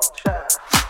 Shaft. 0.00 0.87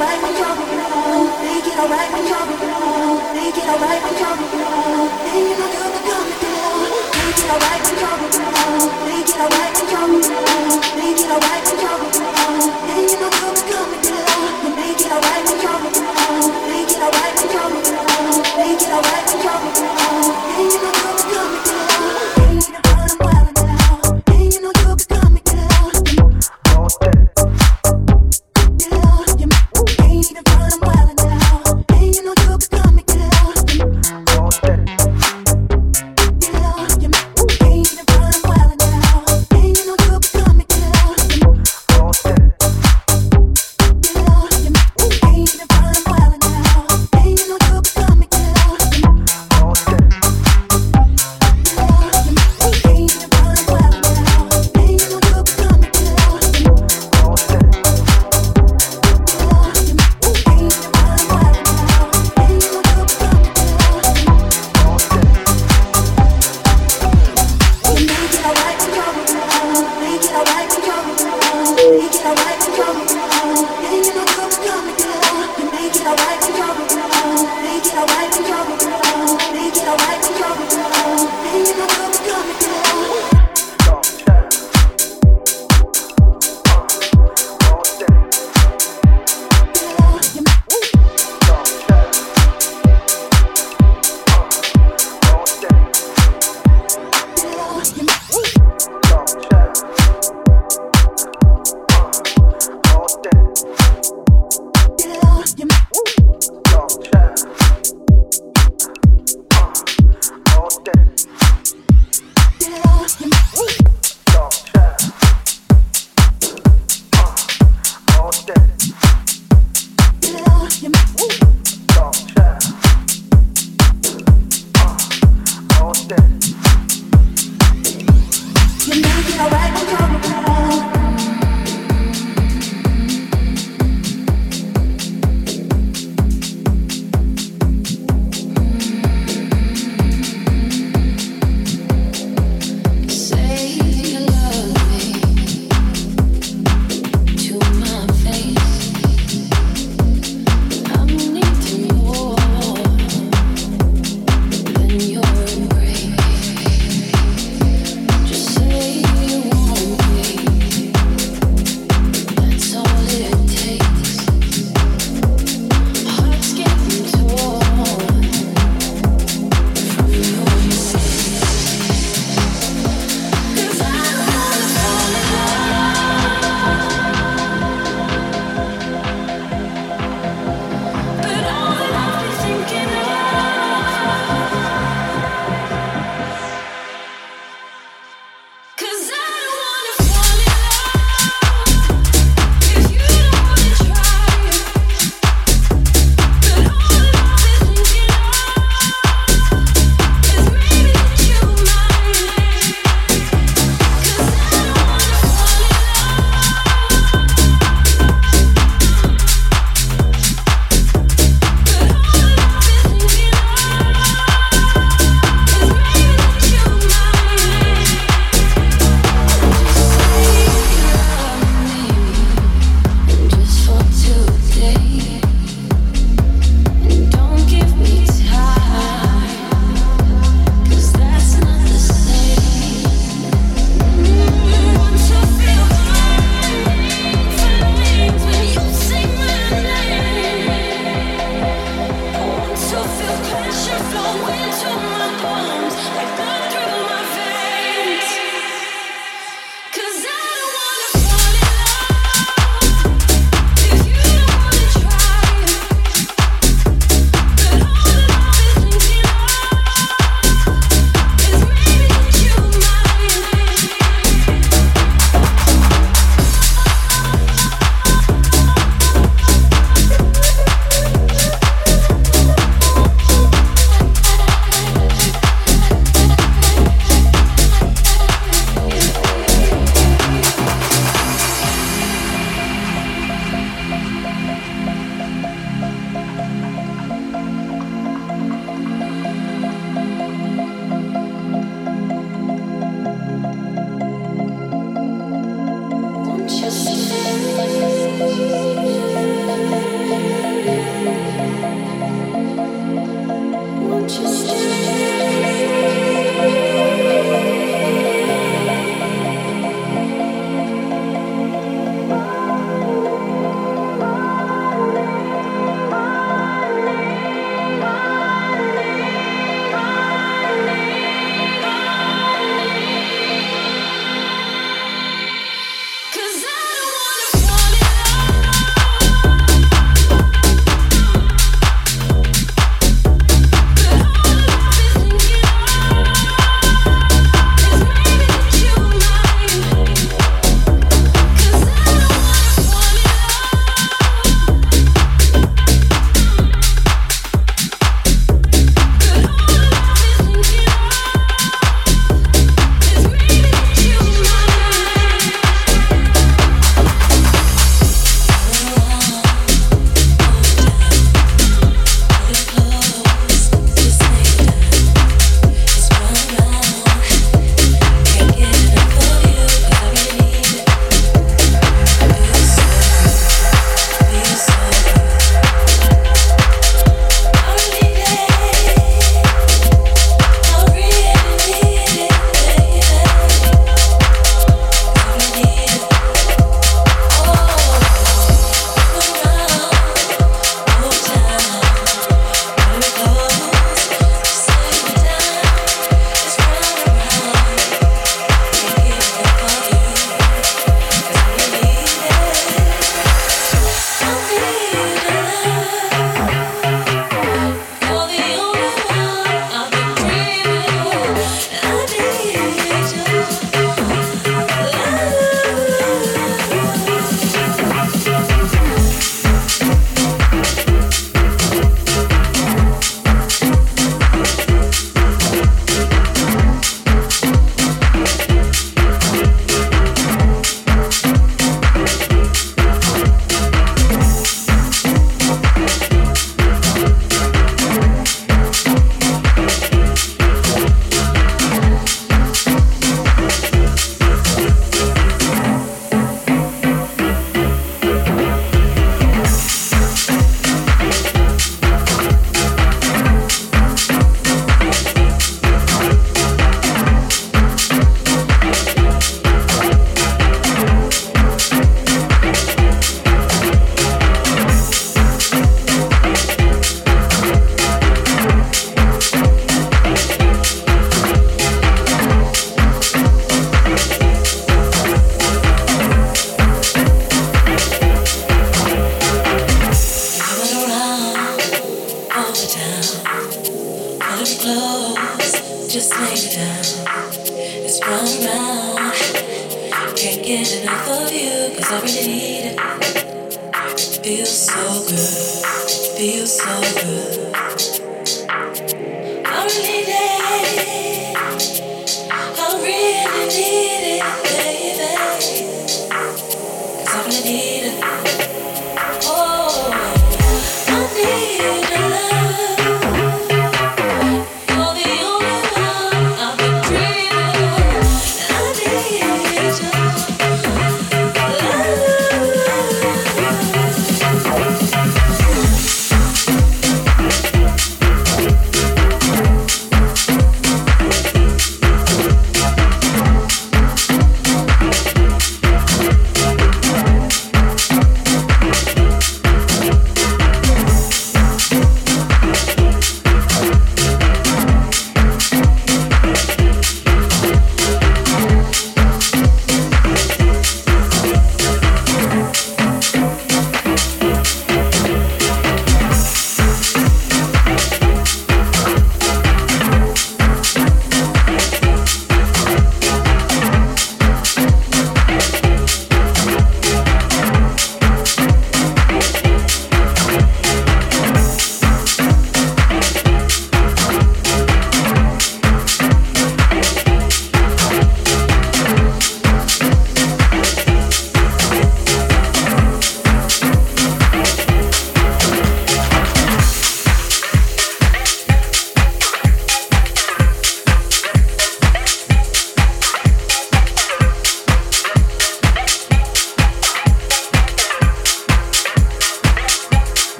Stay 0.00 0.30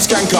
baseline 0.00 0.39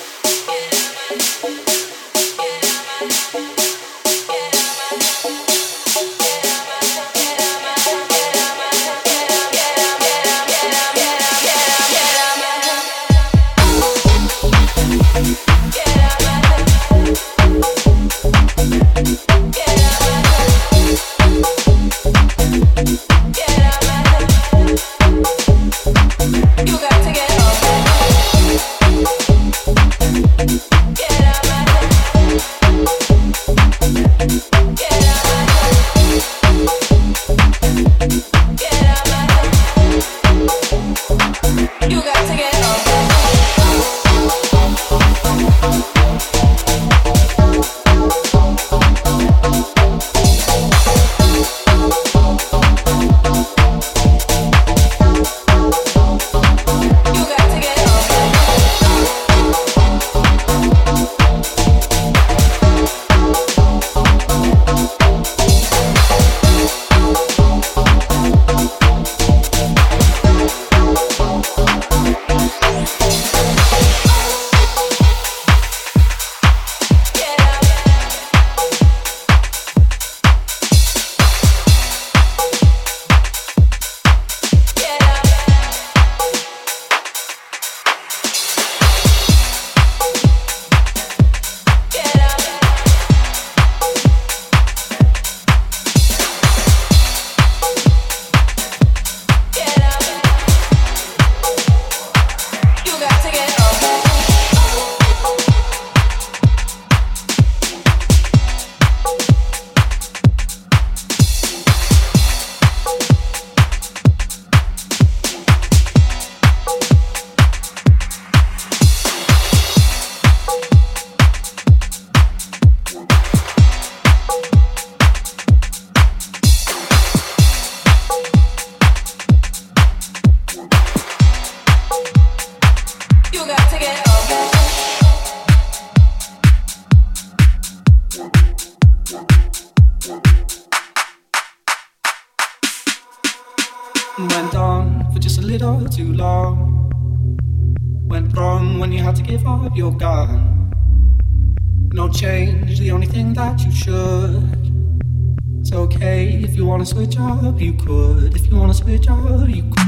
job, 157.11 157.59
you 157.59 157.73
could. 157.73 158.35
If 158.35 158.47
you 158.47 158.55
wanna 158.55 158.73
switch 158.73 159.03
job, 159.03 159.49
you 159.49 159.63
could. 159.63 159.80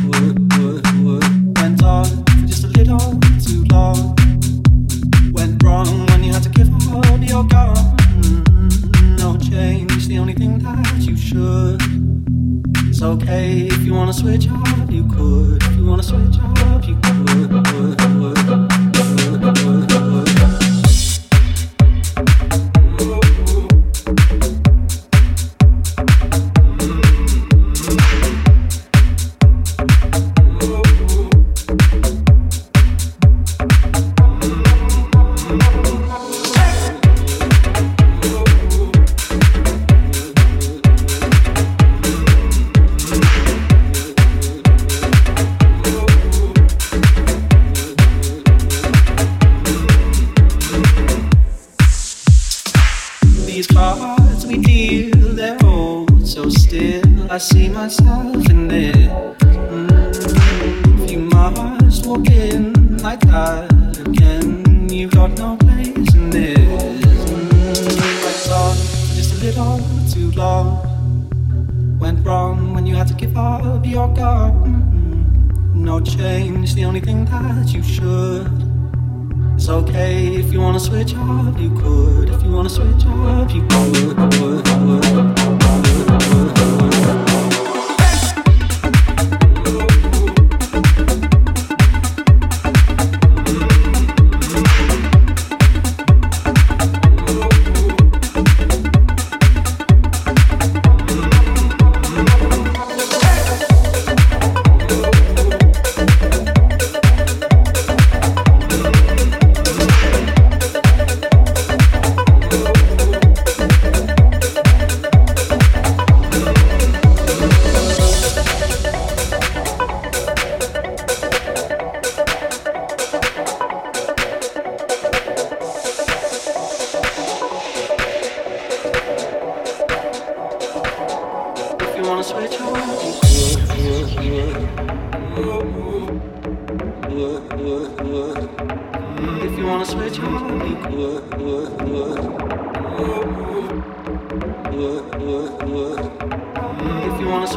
If 147.35 147.41
you 147.41 147.49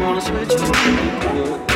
wanna 0.00 0.20
switch, 0.20 1.75